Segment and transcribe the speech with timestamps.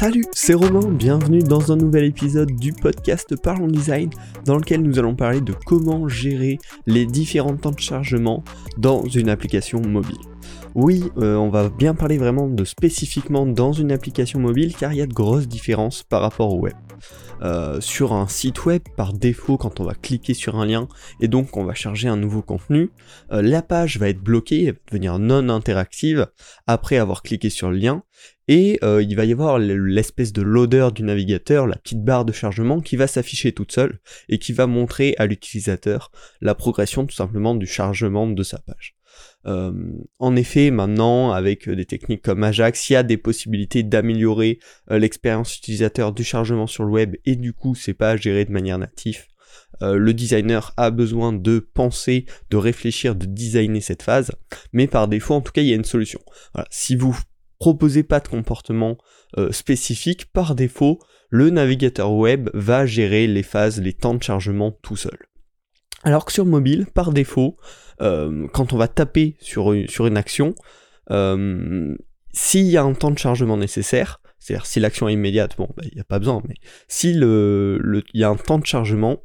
[0.00, 4.10] Salut, c'est Romain, bienvenue dans un nouvel épisode du podcast Parlons Design
[4.44, 8.44] dans lequel nous allons parler de comment gérer les différents temps de chargement
[8.76, 10.20] dans une application mobile.
[10.76, 14.98] Oui, euh, on va bien parler vraiment de spécifiquement dans une application mobile car il
[14.98, 16.76] y a de grosses différences par rapport au web.
[17.42, 20.86] Euh, sur un site web, par défaut, quand on va cliquer sur un lien
[21.20, 22.90] et donc on va charger un nouveau contenu,
[23.32, 26.28] euh, la page va être bloquée, elle va devenir non interactive
[26.68, 28.04] après avoir cliqué sur le lien
[28.48, 32.32] et euh, il va y avoir l'espèce de loader du navigateur, la petite barre de
[32.32, 36.10] chargement qui va s'afficher toute seule et qui va montrer à l'utilisateur
[36.40, 38.96] la progression tout simplement du chargement de sa page.
[39.46, 39.72] Euh,
[40.18, 44.58] en effet, maintenant, avec des techniques comme Ajax, il y a des possibilités d'améliorer
[44.90, 48.52] euh, l'expérience utilisateur du chargement sur le web et du coup, c'est pas géré de
[48.52, 49.24] manière native.
[49.82, 54.32] Euh, le designer a besoin de penser, de réfléchir, de designer cette phase,
[54.72, 56.20] mais par défaut, en tout cas, il y a une solution.
[56.70, 57.16] Si vous
[57.58, 58.96] proposez pas de comportement
[59.36, 60.98] euh, spécifique, par défaut,
[61.30, 65.18] le navigateur web va gérer les phases, les temps de chargement tout seul.
[66.04, 67.56] Alors que sur mobile, par défaut,
[68.00, 70.54] euh, quand on va taper sur, une- action,
[71.10, 71.94] euh,
[72.32, 75.82] s'il y a un temps de chargement nécessaire, c'est-à-dire si l'action est immédiate, bon, bah,
[75.90, 76.54] il n'y a pas besoin, mais
[76.86, 79.18] si le, y a un temps de chargement,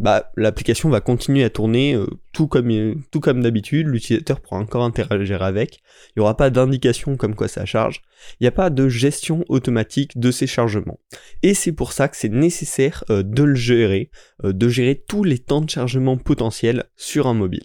[0.00, 4.82] bah, l'application va continuer à tourner euh, tout comme, tout comme d'habitude, l'utilisateur pourra encore
[4.82, 8.02] interagir avec, il n'y aura pas d'indication comme quoi ça charge,
[8.40, 10.98] il n'y a pas de gestion automatique de ces chargements.
[11.42, 14.10] Et c'est pour ça que c'est nécessaire euh, de le gérer,
[14.44, 17.64] euh, de gérer tous les temps de chargement potentiels sur un mobile.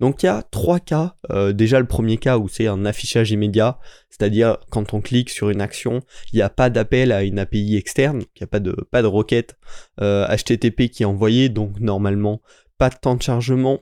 [0.00, 1.16] Donc il y a trois cas.
[1.30, 3.78] Euh, déjà le premier cas où c'est un affichage immédiat,
[4.10, 6.00] c'est-à-dire quand on clique sur une action,
[6.32, 9.02] il n'y a pas d'appel à une API externe, il n'y a pas de, pas
[9.02, 9.56] de requête
[10.00, 12.40] euh, HTTP qui est envoyée, donc normalement
[12.78, 13.80] pas de temps de chargement.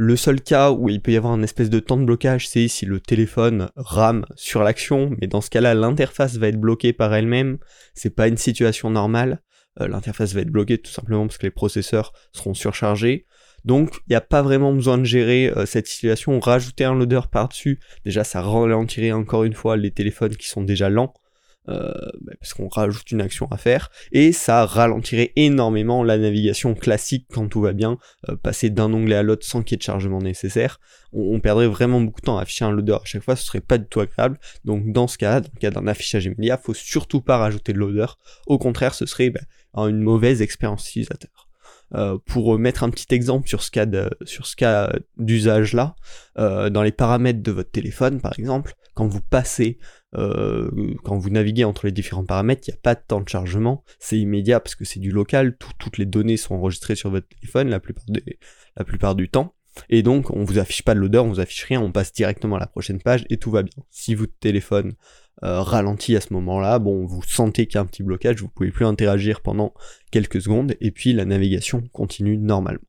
[0.00, 2.68] Le seul cas où il peut y avoir un espèce de temps de blocage, c'est
[2.68, 7.12] si le téléphone rame sur l'action, mais dans ce cas-là, l'interface va être bloquée par
[7.12, 7.58] elle-même.
[7.94, 9.42] C'est pas une situation normale.
[9.80, 13.26] Euh, l'interface va être bloquée tout simplement parce que les processeurs seront surchargés.
[13.68, 16.40] Donc, il n'y a pas vraiment besoin de gérer euh, cette situation.
[16.40, 20.88] Rajouter un loader par-dessus, déjà, ça ralentirait encore une fois les téléphones qui sont déjà
[20.88, 21.12] lents,
[21.68, 21.92] euh,
[22.22, 27.26] bah, parce qu'on rajoute une action à faire, et ça ralentirait énormément la navigation classique
[27.30, 27.98] quand tout va bien,
[28.30, 30.80] euh, passer d'un onglet à l'autre sans qu'il y ait de chargement nécessaire.
[31.12, 33.60] On, perdrait vraiment beaucoup de temps à afficher un loader à chaque fois, ce serait
[33.60, 34.40] pas du tout agréable.
[34.64, 37.78] Donc, dans ce cas, dans le cas d'un affichage immédiat, faut surtout pas rajouter de
[37.78, 38.06] loader.
[38.46, 39.42] Au contraire, ce serait bah,
[39.74, 41.47] une mauvaise expérience utilisateur.
[41.94, 45.96] Euh, pour mettre un petit exemple sur ce cas de- sur ce cas d'usage là,
[46.38, 49.78] euh, dans les paramètres de votre téléphone par exemple, quand vous passez,
[50.14, 50.70] euh,
[51.04, 53.84] quand vous naviguez entre les différents paramètres, il n'y a pas de temps de chargement,
[53.98, 57.28] c'est immédiat parce que c'est du local, tout- toutes les données sont enregistrées sur votre
[57.28, 58.38] téléphone la plupart, des,
[58.76, 59.54] la plupart du temps.
[59.88, 62.56] Et donc, on vous affiche pas de loader, on vous affiche rien, on passe directement
[62.56, 63.82] à la prochaine page et tout va bien.
[63.90, 64.94] Si votre téléphone
[65.44, 68.48] euh, ralentit à ce moment-là, bon, vous sentez qu'il y a un petit blocage, vous
[68.48, 69.72] pouvez plus interagir pendant
[70.10, 72.80] quelques secondes et puis la navigation continue normalement.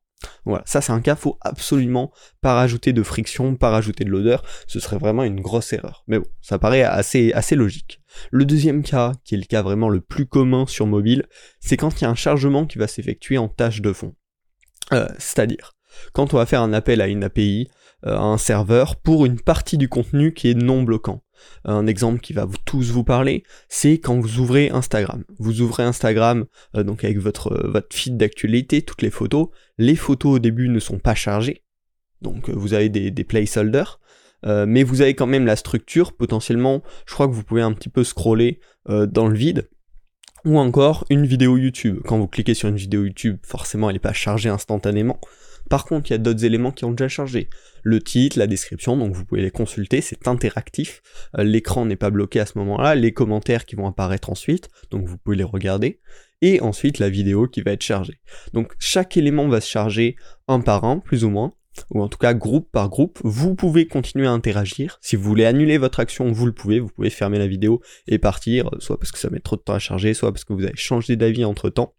[0.45, 2.11] Voilà, ça c'est un cas, faut absolument
[2.41, 6.03] pas rajouter de friction, pas rajouter de loader, ce serait vraiment une grosse erreur.
[6.07, 8.01] Mais bon, ça paraît assez, assez logique.
[8.31, 11.25] Le deuxième cas, qui est le cas vraiment le plus commun sur mobile,
[11.59, 14.16] c'est quand il y a un chargement qui va s'effectuer en tâche de fond.
[14.91, 15.77] Euh, C'est-à-dire,
[16.13, 17.69] quand on va faire un appel à une API,
[18.05, 21.22] euh, à un serveur, pour une partie du contenu qui est non bloquant.
[21.66, 25.23] Un exemple qui va tous vous parler, c'est quand vous ouvrez Instagram.
[25.38, 26.45] Vous ouvrez Instagram
[26.75, 29.47] euh, donc avec votre, euh, feed d'actualité, toutes les photos.
[29.77, 31.63] Les photos au début ne sont pas chargées,
[32.21, 34.00] donc vous avez des, placeholders,
[34.44, 36.13] mais vous avez quand même la structure.
[36.13, 39.69] Potentiellement, je crois que vous pouvez un petit peu scroller dans le vide.
[40.45, 42.00] Ou encore une vidéo YouTube.
[42.05, 45.19] Quand vous cliquez sur une vidéo YouTube, forcément elle n'est pas chargée instantanément.
[45.69, 47.50] Par contre, il y a d'autres éléments qui ont déjà chargé.
[47.83, 51.01] Le titre, la description, donc vous pouvez les consulter, c'est interactif.
[51.38, 55.07] Euh, L'écran n'est pas bloqué à ce moment-là, les commentaires qui vont apparaître ensuite, donc
[55.07, 56.00] vous pouvez les regarder.
[56.41, 58.19] Et ensuite la vidéo qui va être chargée.
[58.53, 60.16] Donc chaque élément va se charger
[60.47, 61.53] un par un, plus ou moins,
[61.90, 63.19] ou en tout cas groupe par groupe.
[63.24, 64.98] Vous pouvez continuer à interagir.
[65.01, 66.80] Si vous voulez annuler votre action, vous le pouvez.
[66.80, 69.74] Vous pouvez fermer la vidéo et partir, soit parce que ça met trop de temps
[69.74, 71.94] à charger, soit parce que vous avez changé d'avis entre temps.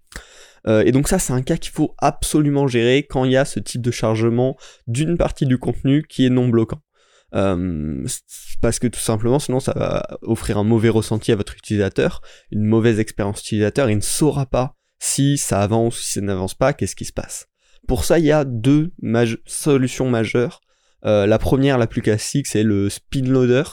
[0.67, 3.45] Euh, et donc ça, c'est un cas qu'il faut absolument gérer quand il y a
[3.45, 4.57] ce type de chargement
[4.87, 6.81] d'une partie du contenu qui est non bloquant.
[7.35, 8.05] Euh,
[8.61, 12.65] parce que tout simplement, sinon ça va offrir un mauvais ressenti à votre utilisateur, une
[12.65, 16.73] mauvaise expérience utilisateur, il ne saura pas si ça avance ou si ça n'avance pas,
[16.73, 17.50] qu'est-ce qui se passe.
[17.87, 18.93] Pour ça, il y a deux
[19.47, 20.61] solutions majeures.
[21.05, 23.65] Euh, la première, la plus classique, c'est le spin loader,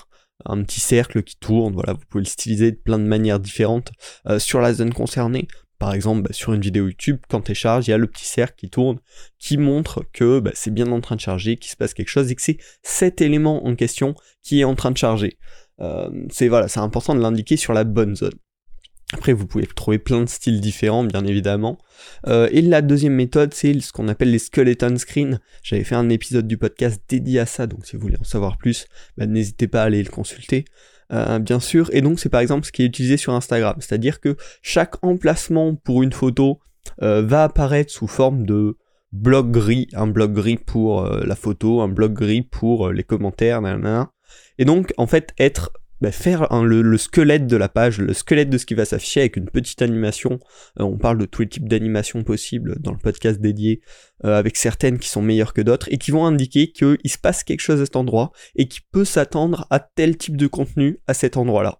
[0.45, 1.73] un petit cercle qui tourne.
[1.73, 3.91] Voilà, vous pouvez le styliser de plein de manières différentes
[4.27, 5.47] euh, sur la zone concernée
[5.79, 8.25] par exemple, bah, sur une vidéo YouTube, quand tu charges, il y a le petit
[8.25, 8.99] cercle qui tourne,
[9.37, 12.31] qui montre que bah, c'est bien en train de charger, qu'il se passe quelque chose,
[12.31, 15.37] et que c'est cet élément en question qui est en train de charger.
[15.79, 18.33] Euh, c'est voilà, c'est important de l'indiquer sur la bonne zone.
[19.13, 21.77] Après, vous pouvez trouver plein de styles différents, bien évidemment.
[22.27, 25.39] Euh, et la deuxième méthode, c'est ce qu'on appelle les skeleton screens.
[25.63, 28.57] J'avais fait un épisode du podcast dédié à ça, donc si vous voulez en savoir
[28.57, 30.65] plus, bah, n'hésitez pas à aller le consulter.
[31.13, 34.19] Euh, bien sûr, et donc c'est par exemple ce qui est utilisé sur Instagram, c'est-à-dire
[34.19, 36.59] que chaque emplacement pour une photo
[37.01, 38.75] euh, va apparaître sous forme de
[39.13, 43.61] bloc gris, un bloc gris pour la photo, un bloc gris pour les commentaires,
[44.57, 45.71] et donc en fait être
[46.01, 49.37] bah, faire le, squelette de la page, le squelette de ce qui va s'afficher avec
[49.37, 50.39] une petite animation.
[50.79, 53.81] Euh, on parle de tous les types d'animations possibles dans le podcast dédié,
[54.25, 57.43] euh, avec certaines qui sont meilleures que d'autres, et qui vont indiquer qu'il se passe
[57.43, 61.13] quelque chose à cet endroit, et qui peut s'attendre à tel type de contenu à
[61.13, 61.79] cet endroit-là.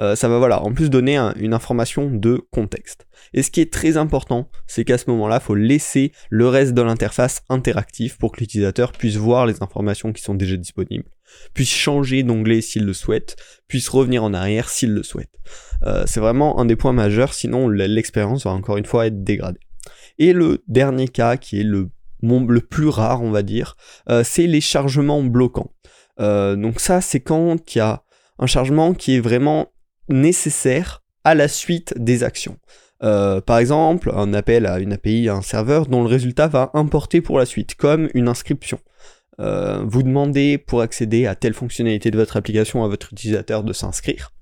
[0.00, 3.06] Euh, ça va voilà, en plus donner une information de contexte.
[3.32, 6.74] Et ce qui est très important, c'est qu'à ce moment-là, il faut laisser le reste
[6.74, 11.08] de l'interface interactif pour que l'utilisateur puisse voir les informations qui sont déjà disponibles,
[11.54, 13.36] puisse changer d'onglet s'il le souhaite,
[13.68, 15.32] puisse revenir en arrière s'il le souhaite.
[15.84, 19.60] Euh, c'est vraiment un des points majeurs, sinon l'expérience va encore une fois être dégradée.
[20.18, 21.90] Et le dernier cas, qui est le,
[22.22, 23.76] le plus rare, on va dire,
[24.10, 25.72] euh, c'est les chargements bloquants.
[26.18, 28.02] donc ça, c'est quand il y a
[28.38, 29.70] un chargement qui est vraiment
[30.08, 32.58] nécessaire à la suite des actions.
[33.02, 36.70] Euh, par exemple, un appel à une API à un serveur dont le résultat va
[36.74, 38.78] importer pour la suite, comme une inscription.
[39.38, 43.72] Euh, vous demandez pour accéder à telle fonctionnalité de votre application à votre utilisateur de
[43.72, 44.32] s'inscrire.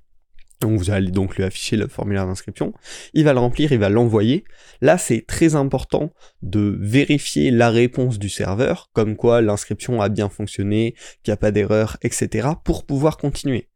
[0.61, 2.73] Donc vous allez donc lui afficher le formulaire d'inscription.
[3.13, 4.45] Il va le remplir, il va l'envoyer.
[4.81, 6.13] Là, c'est très important
[6.43, 11.39] de vérifier la réponse du serveur, comme quoi l'inscription a bien fonctionné, qu'il n'y a
[11.39, 13.69] pas d'erreur, etc., pour pouvoir continuer.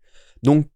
[0.43, 0.69] Donc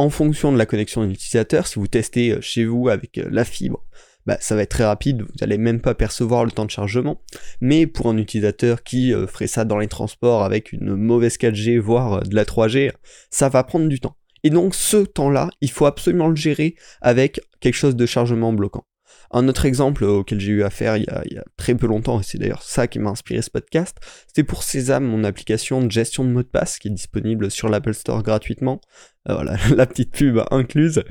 [0.00, 3.28] en fonction de la connexion de l'utilisateur, si vous testez euh, chez vous avec euh,
[3.30, 3.84] la fibre,
[4.24, 7.20] bah, ça va être très rapide, vous n'allez même pas percevoir le temps de chargement.
[7.60, 11.78] Mais pour un utilisateur qui euh, ferait ça dans les transports avec une mauvaise 4G,
[11.78, 12.92] voire de la 3G,
[13.30, 14.16] ça va prendre du temps.
[14.42, 18.86] Et donc ce temps-là, il faut absolument le gérer avec quelque chose de chargement bloquant.
[19.32, 22.38] Un autre exemple auquel j'ai eu affaire il y, a, très peu longtemps, et c'est
[22.38, 23.96] d'ailleurs ça qui m'a inspiré ce podcast,
[24.26, 27.68] c'était pour Sésame, mon application de gestion de mots de passe qui est disponible sur
[27.68, 28.80] l'Apple Store gratuitement.
[29.28, 31.02] Euh, voilà, la petite pub incluse.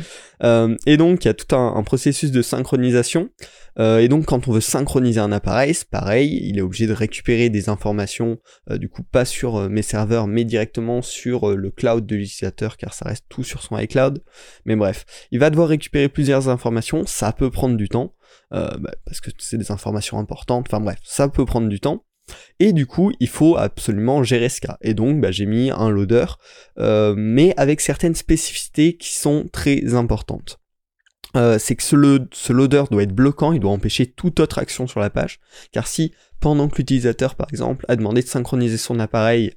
[0.44, 3.30] Euh, et donc, il y a tout un, processus de synchronisation.
[3.78, 6.94] Euh, et donc, quand on veut synchroniser un appareil, c'est pareil, il est obligé de
[6.94, 8.40] récupérer des informations,
[8.72, 13.06] du coup, pas sur mes serveurs, mais directement sur le cloud de l'utilisateur, car ça
[13.06, 14.24] reste tout sur son iCloud.
[14.66, 18.16] Mais bref, il va devoir récupérer plusieurs informations, ça peut prendre du temps,
[18.52, 22.04] bah, parce que c'est des informations importantes, enfin bref, ça peut prendre du temps.
[22.60, 24.78] Et du coup, il faut absolument gérer ce cas.
[24.82, 26.26] Et donc, bah, j'ai mis un loader,
[26.78, 30.60] euh, mais avec certaines spécificités qui sont très importantes.
[31.36, 31.96] Euh, c'est que ce,
[32.52, 35.40] loader doit être bloquant, il doit empêcher toute autre action sur la page.
[35.72, 39.54] Car si, pendant que l'utilisateur, par exemple, a demandé de synchroniser son appareil,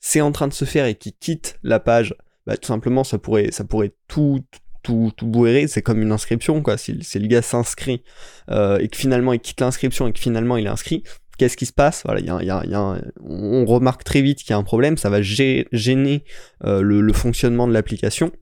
[0.00, 2.14] c'est en train de se faire et qu'il quitte la page,
[2.46, 4.40] bah, tout simplement, ça pourrait, ça pourrait tout,
[4.82, 6.76] tout, tout c'est comme une inscription, quoi.
[6.76, 8.02] Si, le gars s'inscrit
[8.50, 11.04] euh, et que finalement il quitte l'inscription et que finalement il est inscrit,
[11.38, 12.02] qu'est-ce qui se passe?
[12.04, 15.10] Voilà, y a, y a on remarque très vite qu'il y a un problème, ça
[15.10, 16.24] va gêner
[16.64, 18.32] euh, le, fonctionnement de l'application.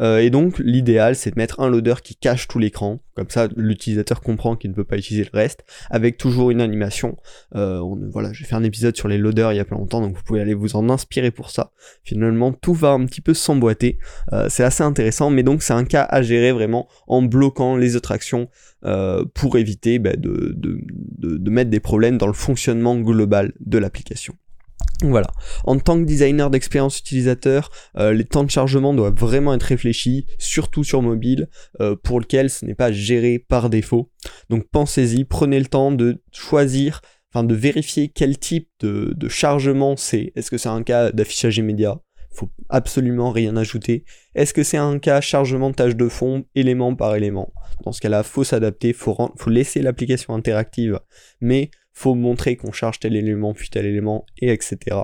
[0.00, 3.48] Euh, et donc l'idéal c'est de mettre un loader qui cache tout l'écran, comme ça
[3.56, 7.16] l'utilisateur comprend qu'il ne peut pas utiliser le reste, avec toujours une animation.
[7.54, 7.80] Euh,
[8.10, 10.22] voilà, j'ai fait un épisode sur les loaders il y a pas longtemps, donc vous
[10.22, 11.72] pouvez aller vous en inspirer pour ça.
[12.04, 13.98] Finalement tout va un petit peu s'emboîter,
[14.48, 18.12] c'est assez intéressant, mais donc c'est un cas à gérer vraiment en bloquant les autres
[18.12, 18.48] actions
[19.34, 20.78] pour éviter bah, de, de,
[21.36, 24.34] de mettre des problèmes dans le fonctionnement global de l'application.
[25.02, 25.28] Voilà.
[25.64, 30.26] En tant que designer d'expérience utilisateur, euh, les temps de chargement doivent vraiment être réfléchis,
[30.38, 31.48] surtout sur mobile,
[31.80, 34.10] euh, pour lequel ce n'est pas géré par défaut.
[34.50, 37.00] Donc pensez-y, prenez le temps de choisir,
[37.32, 40.32] enfin de vérifier quel type de, chargement c'est.
[40.34, 42.00] Est-ce que c'est un cas d'affichage immédiat?
[42.32, 44.04] Faut absolument rien ajouter.
[44.34, 47.52] Est-ce que c'est un cas chargement tâche de fond, élément par élément?
[47.84, 50.98] Dans ce cas-là, faut s'adapter, faut, faut laisser l'application interactive,
[51.40, 54.96] mais faut montrer qu'on charge tel élément puis tel élément et etc.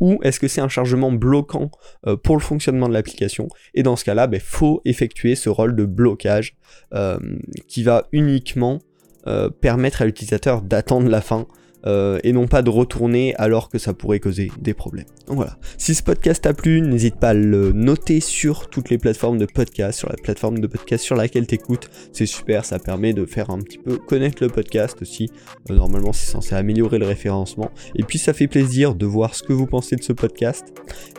[0.00, 1.70] Ou est-ce que c'est un chargement bloquant
[2.06, 3.48] euh, pour le fonctionnement de l'application?
[3.74, 6.56] Et dans ce cas-là, il ben, faut effectuer ce rôle de blocage
[6.94, 7.18] euh,
[7.66, 8.78] qui va uniquement
[9.26, 11.46] euh, permettre à l'utilisateur d'attendre la fin
[11.88, 15.06] euh, et non pas de retourner alors que ça pourrait causer des problèmes.
[15.26, 15.58] Donc voilà.
[15.78, 19.46] Si ce podcast t'a plu, n'hésite pas à le noter sur toutes les plateformes de
[19.46, 21.90] podcast, sur la plateforme de podcast sur laquelle t'écoutes.
[22.12, 25.30] C'est super, ça permet de faire un petit peu connaître le podcast aussi.
[25.70, 27.70] Euh, normalement, c'est censé améliorer le référencement.
[27.96, 30.66] Et puis, ça fait plaisir de voir ce que vous pensez de ce podcast.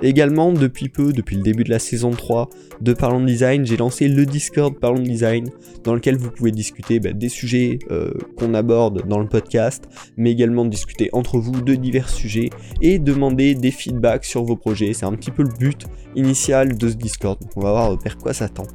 [0.02, 2.50] Également, depuis peu, depuis le début de la saison 3
[2.82, 5.50] de Parlons Design, j'ai lancé le Discord Parlons Design,
[5.84, 9.86] dans lequel vous pouvez discuter bah, des sujets euh, qu'on aborde dans le podcast,
[10.18, 12.50] mais également discuter entre vous de divers sujets
[12.82, 14.94] et demander des feedbacks sur vos projets.
[14.94, 15.86] C'est un petit peu le but
[16.16, 17.40] initial de ce Discord.
[17.40, 18.68] Donc on va voir vers quoi ça tend.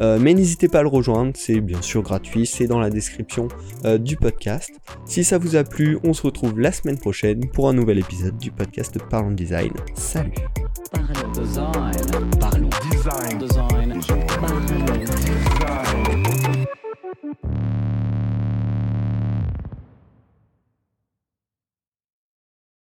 [0.00, 3.48] Euh, mais n'hésitez pas à le rejoindre, c'est bien sûr gratuit, c'est dans la description
[3.84, 4.70] euh, du podcast.
[5.06, 8.38] Si ça vous a plu, on se retrouve la semaine prochaine pour un nouvel épisode
[8.38, 9.72] du podcast Parlons Design.
[9.94, 10.32] Salut
[10.92, 13.38] Parlons design.
[13.38, 13.38] Design.
[13.38, 14.00] Design.
[17.34, 17.87] Design.